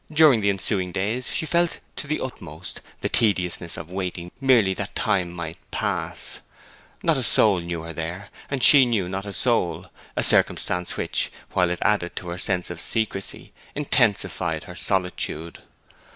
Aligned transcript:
During 0.11 0.41
the 0.41 0.49
ensuing 0.49 0.91
days 0.91 1.29
she 1.31 1.45
felt 1.45 1.77
to 1.97 2.07
the 2.07 2.21
utmost 2.21 2.81
the 3.01 3.07
tediousness 3.07 3.77
of 3.77 3.91
waiting 3.91 4.31
merely 4.41 4.73
that 4.73 4.95
time 4.95 5.31
might 5.31 5.59
pass. 5.69 6.39
Not 7.03 7.19
a 7.19 7.21
soul 7.21 7.59
knew 7.59 7.83
her 7.83 7.93
there, 7.93 8.29
and 8.49 8.63
she 8.63 8.83
knew 8.87 9.07
not 9.07 9.27
a 9.27 9.33
soul, 9.33 9.91
a 10.15 10.23
circumstance 10.23 10.97
which, 10.97 11.31
while 11.51 11.69
it 11.69 11.77
added 11.83 12.15
to 12.15 12.29
her 12.29 12.39
sense 12.39 12.71
of 12.71 12.81
secrecy, 12.81 13.53
intensified 13.75 14.63
her 14.63 14.73
solitude. 14.75 15.59